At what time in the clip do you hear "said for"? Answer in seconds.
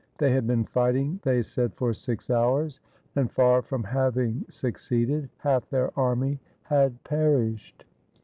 1.43-1.93